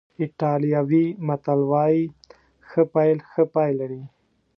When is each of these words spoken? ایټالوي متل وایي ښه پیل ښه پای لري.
ایټالوي 0.21 1.05
متل 1.27 1.61
وایي 1.71 2.03
ښه 2.69 2.81
پیل 2.93 3.17
ښه 3.31 3.43
پای 3.53 3.71
لري. 3.79 4.03